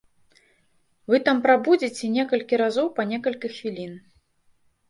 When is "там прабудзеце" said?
1.27-2.09